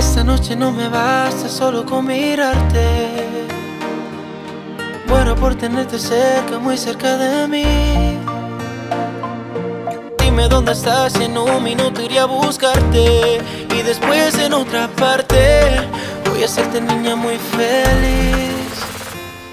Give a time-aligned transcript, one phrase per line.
[0.00, 3.46] Esta noche no me basta solo con mirarte.
[5.06, 8.16] Muero por tenerte cerca, muy cerca de mí.
[10.18, 13.42] Dime dónde estás y en un minuto iría a buscarte.
[13.76, 15.86] Y después en otra parte
[16.24, 18.72] voy a hacerte niña muy feliz.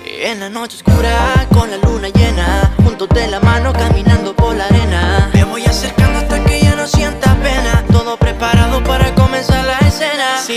[0.05, 4.63] En la noche oscura, con la luna llena, juntos de la mano caminando por la
[4.63, 5.29] arena.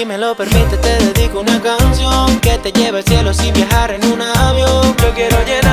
[0.01, 3.91] Si me lo permite, te dedico una canción que te lleve al cielo sin viajar
[3.91, 4.97] en un avión.
[4.97, 5.70] Yo quiero llenar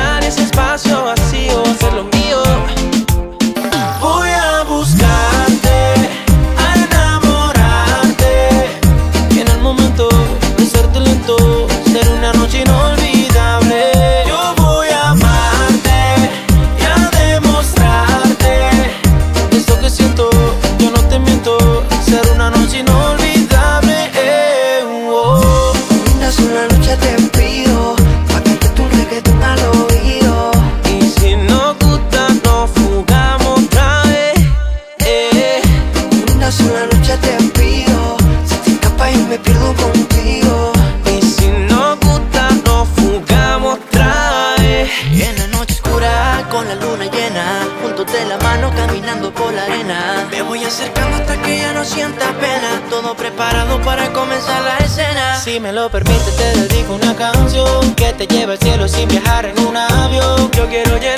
[44.99, 49.63] En la noche oscura, con la luna llena, juntos de la mano caminando por la
[49.63, 50.27] arena.
[50.31, 52.81] Me voy acercando hasta que ya no sienta pena.
[52.89, 55.39] Todo preparado para comenzar la escena.
[55.39, 59.45] Si me lo permite, te dedico una canción que te lleve al cielo sin viajar
[59.45, 60.49] en un avión.
[60.51, 61.16] Yo quiero llenar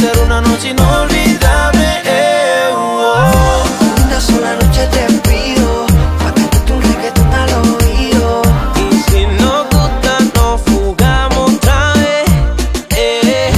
[0.00, 1.86] ser una noche inolvidable.
[2.04, 3.62] eh, oh.
[4.06, 5.86] Una sola noche te pido,
[6.22, 8.42] pa' que tu reggaetón al oído.
[8.90, 12.28] Y si no gusta, nos fugamos otra vez.
[12.96, 13.52] eh.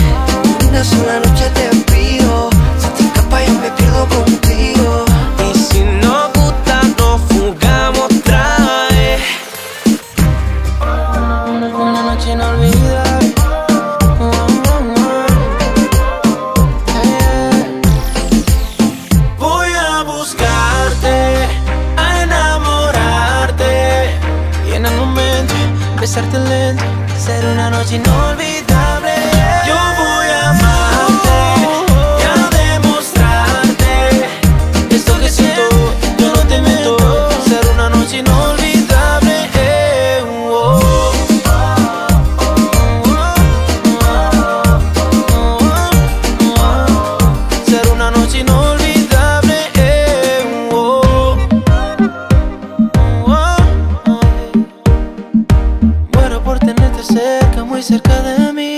[0.68, 5.04] Una sola noche te pido, si te escapas yo me pierdo contigo.
[5.52, 8.44] Y si no gusta, nos fugamos otra
[8.90, 9.20] vez.
[10.80, 13.01] Una, una noche inolvidable.
[20.22, 21.48] Buscarte,
[21.96, 23.74] a enamorarte.
[24.68, 25.54] Y en el momento,
[26.00, 26.84] besarte lento,
[27.18, 28.91] ser una noche inolvidable.
[57.12, 58.71] Cerca, muy cerca de mí.